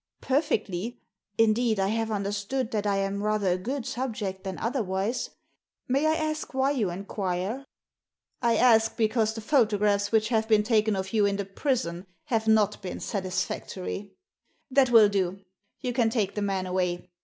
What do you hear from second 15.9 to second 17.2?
can take the man away.